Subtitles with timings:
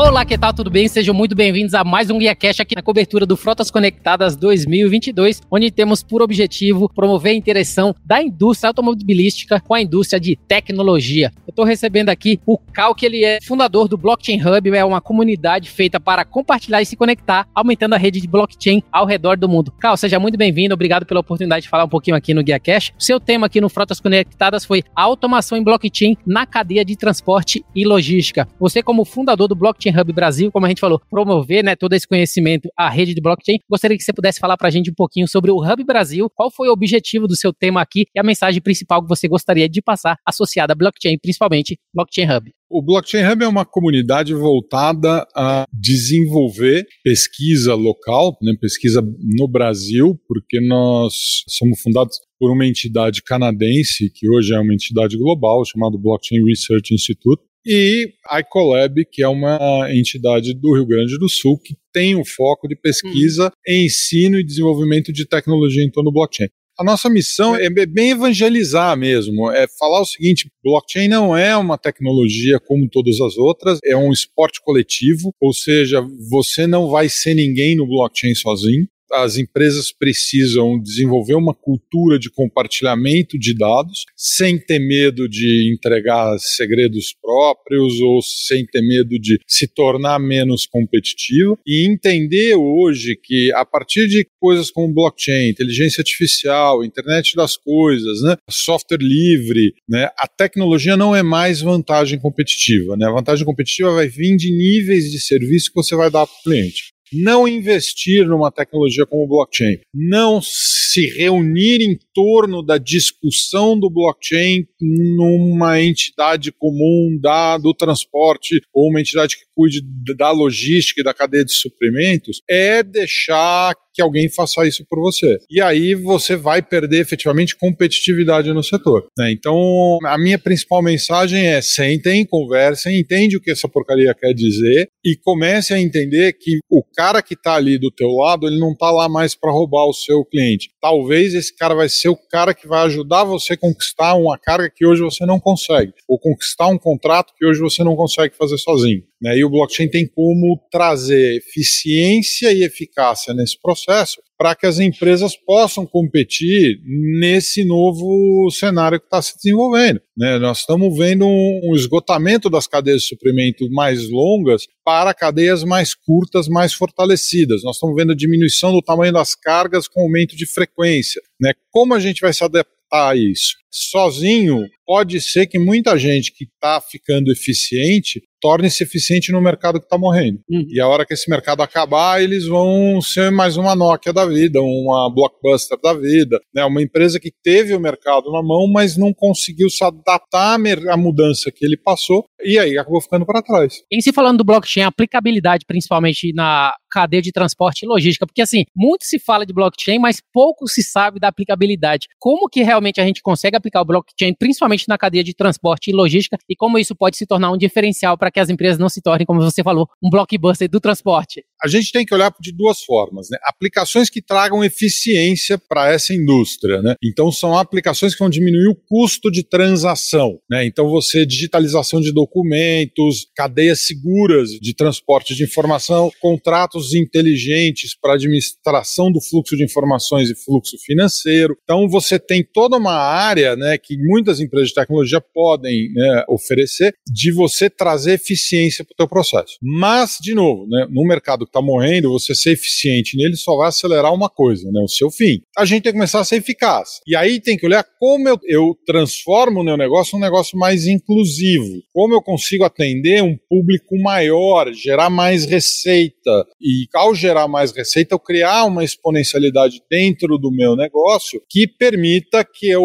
[0.00, 0.54] Olá, que tal?
[0.54, 0.86] Tudo bem?
[0.86, 5.42] Sejam muito bem-vindos a mais um Guia Cash aqui na cobertura do Frotas Conectadas 2022,
[5.50, 11.32] onde temos por objetivo promover a interação da indústria automobilística com a indústria de tecnologia.
[11.44, 15.00] Eu estou recebendo aqui o Cal, que ele é fundador do Blockchain Hub, é uma
[15.00, 19.48] comunidade feita para compartilhar e se conectar, aumentando a rede de blockchain ao redor do
[19.48, 19.72] mundo.
[19.80, 22.92] Cal, seja muito bem-vindo, obrigado pela oportunidade de falar um pouquinho aqui no Guia Cash.
[22.96, 27.64] O seu tema aqui no Frotas Conectadas foi automação em blockchain na cadeia de transporte
[27.74, 28.46] e logística.
[28.60, 31.92] Você, como fundador do Blockchain Blockchain Hub Brasil, como a gente falou, promover né, todo
[31.94, 33.58] esse conhecimento à rede de blockchain.
[33.68, 36.50] Gostaria que você pudesse falar para a gente um pouquinho sobre o Hub Brasil, qual
[36.50, 39.80] foi o objetivo do seu tema aqui e a mensagem principal que você gostaria de
[39.82, 42.52] passar associada à blockchain, principalmente Blockchain Hub.
[42.70, 50.20] O Blockchain Hub é uma comunidade voltada a desenvolver pesquisa local, né, pesquisa no Brasil,
[50.28, 51.14] porque nós
[51.48, 56.94] somos fundados por uma entidade canadense, que hoje é uma entidade global, chamada Blockchain Research
[56.94, 62.14] Institute, e a Icolab, que é uma entidade do Rio Grande do Sul que tem
[62.14, 63.84] o um foco de pesquisa, hum.
[63.84, 66.48] ensino e desenvolvimento de tecnologia em torno do blockchain.
[66.78, 71.76] A nossa missão é bem evangelizar mesmo, é falar o seguinte: blockchain não é uma
[71.76, 77.34] tecnologia como todas as outras, é um esporte coletivo, ou seja, você não vai ser
[77.34, 84.58] ninguém no blockchain sozinho as empresas precisam desenvolver uma cultura de compartilhamento de dados, sem
[84.58, 91.58] ter medo de entregar segredos próprios ou sem ter medo de se tornar menos competitivo
[91.66, 98.22] e entender hoje que a partir de coisas como blockchain, inteligência artificial, internet das coisas,
[98.22, 103.06] né, software livre, né, a tecnologia não é mais vantagem competitiva, né?
[103.06, 106.42] A vantagem competitiva vai vir de níveis de serviço que você vai dar para o
[106.42, 113.78] cliente não investir numa tecnologia como o blockchain, não se reunir em torno da discussão
[113.78, 119.80] do blockchain numa entidade comum da, do transporte ou uma entidade que cuide
[120.16, 125.38] da logística e da cadeia de suprimentos, é deixar que alguém faça isso por você.
[125.50, 129.08] E aí você vai perder efetivamente competitividade no setor.
[129.18, 129.32] Né?
[129.32, 134.88] Então, a minha principal mensagem é: sentem, conversem, entende o que essa porcaria quer dizer
[135.04, 138.70] e comece a entender que o cara que está ali do teu lado, ele não
[138.70, 140.70] está lá mais para roubar o seu cliente.
[140.80, 144.70] Talvez esse cara vai ser o cara que vai ajudar você a conquistar uma carga
[144.72, 148.58] que hoje você não consegue, ou conquistar um contrato que hoje você não consegue fazer
[148.58, 149.02] sozinho.
[149.20, 149.38] Né?
[149.38, 155.36] E o blockchain tem como trazer eficiência e eficácia nesse processo para que as empresas
[155.36, 156.80] possam competir
[157.18, 160.00] nesse novo cenário que está se desenvolvendo.
[160.16, 160.38] Né?
[160.38, 166.46] Nós estamos vendo um, esgotamento das cadeias de suprimento mais longas para cadeias mais curtas,
[166.46, 167.64] mais fortalecidas.
[167.64, 171.20] Nós estamos vendo a diminuição do tamanho das cargas com aumento de frequência.
[171.40, 171.52] Né?
[171.72, 173.56] Como a gente vai se adaptar a isso?
[173.70, 179.86] Sozinho, pode ser que muita gente que está ficando eficiente torne-se eficiente no mercado que
[179.86, 180.40] está morrendo.
[180.48, 180.64] Uhum.
[180.68, 184.60] E a hora que esse mercado acabar, eles vão ser mais uma Nokia da vida,
[184.62, 186.64] uma Blockbuster da vida, né?
[186.64, 190.58] uma empresa que teve o mercado na mão, mas não conseguiu se adaptar
[190.88, 193.82] à mudança que ele passou e aí acabou ficando para trás.
[193.92, 198.64] Em se falando do blockchain, aplicabilidade principalmente na cadeia de transporte e logística, porque assim,
[198.74, 202.06] muito se fala de blockchain, mas pouco se sabe da aplicabilidade.
[202.18, 205.94] Como que realmente a gente consegue aplicar o blockchain, principalmente na cadeia de transporte e
[205.94, 209.00] logística, e como isso pode se tornar um diferencial para que as empresas não se
[209.02, 211.44] tornem, como você falou, um blockbuster do transporte?
[211.62, 213.38] A gente tem que olhar de duas formas, né?
[213.44, 216.94] Aplicações que tragam eficiência para essa indústria, né?
[217.02, 220.64] Então são aplicações que vão diminuir o custo de transação, né?
[220.64, 229.10] Então você digitalização de documentos, cadeias seguras de transporte de informação, contratos inteligentes para administração
[229.10, 231.56] do fluxo de informações e fluxo financeiro.
[231.62, 236.94] Então você tem toda uma área né, que muitas empresas de tecnologia podem né, oferecer
[237.10, 239.58] de você trazer eficiência para o teu processo.
[239.62, 243.68] Mas, de novo, né, no mercado que está morrendo, você ser eficiente nele só vai
[243.68, 245.40] acelerar uma coisa, né, o seu fim.
[245.56, 247.00] A gente tem que começar a ser eficaz.
[247.06, 250.86] E aí tem que olhar como eu, eu transformo o meu negócio num negócio mais
[250.86, 256.46] inclusivo, como eu consigo atender um público maior, gerar mais receita.
[256.60, 262.44] E ao gerar mais receita, eu criar uma exponencialidade dentro do meu negócio que permita
[262.44, 262.84] que eu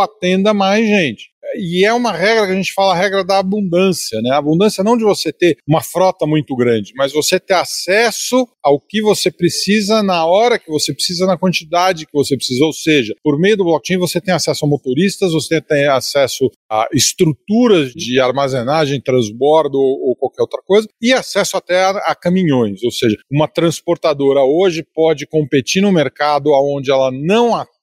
[0.00, 4.20] atenda mais gente e é uma regra que a gente fala a regra da abundância,
[4.20, 4.30] né?
[4.30, 8.80] A abundância não de você ter uma frota muito grande, mas você ter acesso ao
[8.80, 12.64] que você precisa na hora que você precisa, na quantidade que você precisa.
[12.64, 16.88] Ou seja, por meio do blockchain você tem acesso a motoristas, você tem acesso a
[16.92, 22.82] estruturas de armazenagem, transbordo ou, ou qualquer outra coisa, e acesso até a, a, caminhões.
[22.82, 27.75] Ou seja, uma transportadora hoje pode competir no mercado onde ela não atende,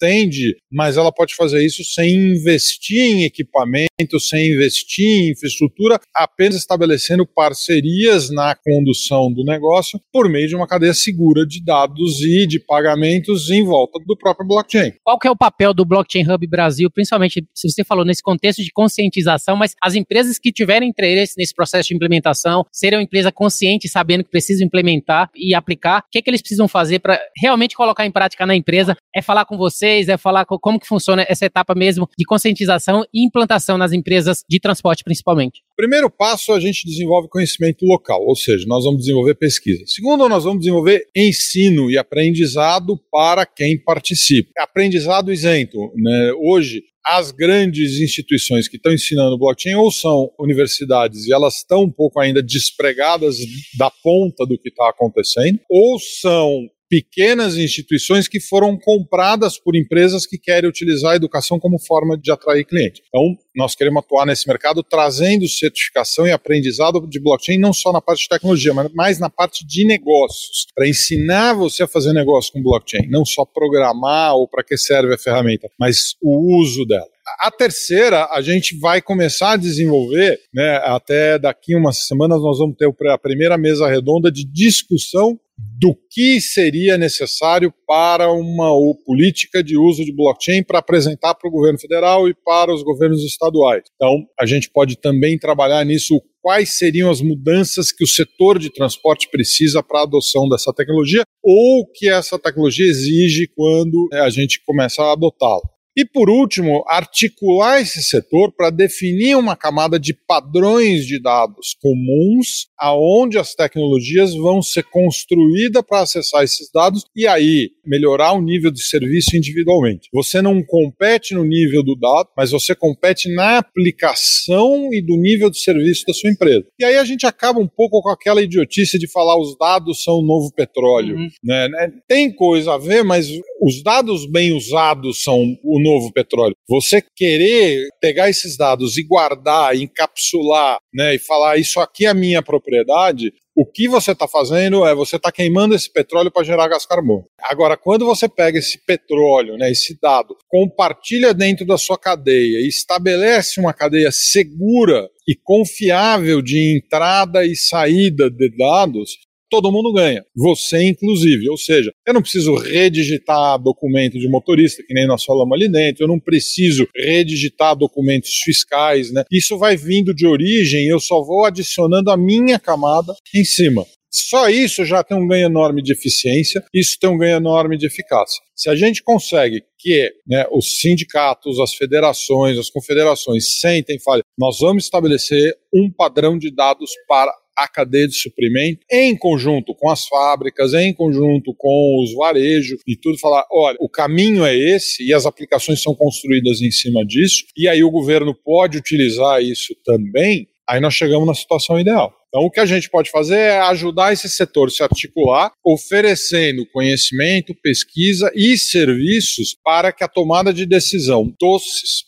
[0.71, 7.25] mas ela pode fazer isso sem investir em equipamento sem investir em infraestrutura, apenas estabelecendo
[7.25, 12.59] parcerias na condução do negócio por meio de uma cadeia segura de dados e de
[12.59, 14.93] pagamentos em volta do próprio blockchain.
[15.03, 18.63] Qual que é o papel do Blockchain Hub Brasil, principalmente se você falou nesse contexto
[18.63, 23.31] de conscientização, mas as empresas que tiverem interesse nesse processo de implementação, serem uma empresa
[23.31, 27.19] consciente, sabendo que precisam implementar e aplicar, o que, é que eles precisam fazer para
[27.37, 28.95] realmente colocar em prática na empresa?
[29.15, 29.57] É falar com
[30.01, 34.43] é falar com, como que funciona essa etapa mesmo de conscientização e implantação nas empresas
[34.49, 35.61] de transporte, principalmente?
[35.75, 39.83] Primeiro passo, a gente desenvolve conhecimento local, ou seja, nós vamos desenvolver pesquisa.
[39.87, 44.49] Segundo, nós vamos desenvolver ensino e aprendizado para quem participa.
[44.57, 45.77] Aprendizado isento.
[45.95, 46.33] Né?
[46.39, 51.91] Hoje, as grandes instituições que estão ensinando blockchain ou são universidades e elas estão um
[51.91, 53.37] pouco ainda despregadas
[53.77, 60.27] da ponta do que está acontecendo, ou são pequenas instituições que foram compradas por empresas
[60.27, 63.01] que querem utilizar a educação como forma de atrair cliente.
[63.07, 67.99] Então, nós queremos atuar nesse mercado trazendo certificação e aprendizado de blockchain não só na
[67.99, 72.53] parte de tecnologia, mas mais na parte de negócios, para ensinar você a fazer negócio
[72.53, 77.07] com blockchain, não só programar ou para que serve a ferramenta, mas o uso dela.
[77.39, 82.75] A terceira, a gente vai começar a desenvolver, né, até daqui umas semanas nós vamos
[82.77, 85.39] ter a primeira mesa redonda de discussão
[85.79, 88.69] do que seria necessário para uma
[89.05, 93.23] política de uso de blockchain para apresentar para o governo federal e para os governos
[93.23, 93.83] estaduais.
[93.95, 98.69] Então, a gente pode também trabalhar nisso quais seriam as mudanças que o setor de
[98.69, 104.61] transporte precisa para a adoção dessa tecnologia ou que essa tecnologia exige quando a gente
[104.65, 105.72] começa a adotá-la.
[105.95, 112.67] E, por último, articular esse setor para definir uma camada de padrões de dados comuns,
[112.79, 118.71] aonde as tecnologias vão ser construídas para acessar esses dados e aí melhorar o nível
[118.71, 120.09] de serviço individualmente.
[120.13, 125.49] Você não compete no nível do dado, mas você compete na aplicação e do nível
[125.49, 126.65] de serviço da sua empresa.
[126.79, 130.15] E aí a gente acaba um pouco com aquela idiotice de falar os dados são
[130.15, 131.17] o novo petróleo.
[131.17, 131.29] Uhum.
[131.43, 131.69] Né?
[132.07, 133.29] Tem coisa a ver, mas
[133.61, 136.55] os dados bem usados são o novo petróleo.
[136.67, 142.41] Você querer pegar esses dados e guardar, encapsular, né, e falar isso aqui é minha
[142.41, 146.87] propriedade, o que você está fazendo é você está queimando esse petróleo para gerar gás
[146.87, 147.29] carbônico.
[147.43, 152.67] Agora, quando você pega esse petróleo, né, esse dado, compartilha dentro da sua cadeia e
[152.67, 159.11] estabelece uma cadeia segura e confiável de entrada e saída de dados,
[159.53, 161.47] todo mundo ganha, você inclusive.
[161.47, 166.03] Ou seja, eu não preciso redigitar documento de motorista, que nem nós falamos ali dentro,
[166.03, 169.23] eu não preciso redigitar documentos fiscais, né?
[169.31, 173.85] Isso vai vindo de origem, eu só vou adicionando a minha camada em cima.
[174.11, 177.87] Só isso já tem um ganho enorme de eficiência, isso tem um ganho enorme de
[177.87, 178.41] eficácia.
[178.55, 184.23] Se a gente consegue que né, os sindicatos, as federações, as confederações sentem e falem,
[184.37, 189.89] nós vamos estabelecer um padrão de dados para a cadeia de suprimento, em conjunto com
[189.89, 195.05] as fábricas, em conjunto com os varejos e tudo, falar: olha, o caminho é esse
[195.05, 199.75] e as aplicações são construídas em cima disso, e aí o governo pode utilizar isso
[199.83, 202.22] também, aí nós chegamos na situação ideal.
[202.35, 206.65] Então, o que a gente pode fazer é ajudar esse setor a se articular, oferecendo
[206.73, 211.63] conhecimento, pesquisa e serviços para que a tomada de decisão dos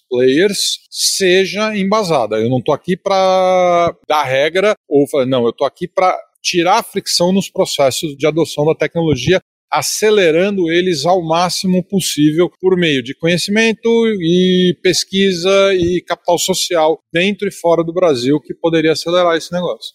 [0.09, 2.37] players seja embasada.
[2.37, 6.79] Eu não estou aqui para dar regra ou falar, não, eu estou aqui para tirar
[6.79, 9.39] a fricção nos processos de adoção da tecnologia
[9.71, 13.89] acelerando eles ao máximo possível por meio de conhecimento
[14.19, 19.93] e pesquisa e capital social dentro e fora do Brasil que poderia acelerar esse negócio.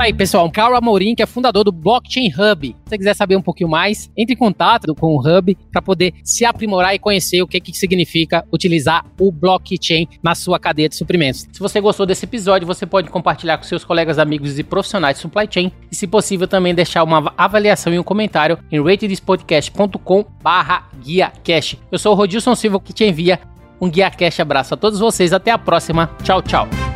[0.00, 0.50] Tá aí, pessoal.
[0.50, 2.68] Carl Amorim, que é fundador do Blockchain Hub.
[2.68, 6.14] Se você quiser saber um pouquinho mais, entre em contato com o Hub para poder
[6.24, 10.96] se aprimorar e conhecer o que, que significa utilizar o blockchain na sua cadeia de
[10.96, 11.46] suprimentos.
[11.52, 15.20] Se você gostou desse episódio, você pode compartilhar com seus colegas, amigos e profissionais de
[15.20, 20.88] supply chain e, se possível, também deixar uma avaliação e um comentário em ratedspodcast.com barra
[20.98, 21.76] guia cash.
[21.92, 23.38] Eu sou o Rodilson Silva que te envia
[23.78, 25.34] um guia cash abraço a todos vocês.
[25.34, 26.08] Até a próxima.
[26.22, 26.89] Tchau, tchau.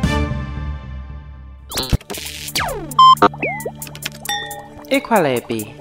[4.89, 5.73] 一块来比